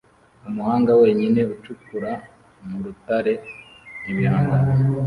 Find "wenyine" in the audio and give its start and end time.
1.01-1.39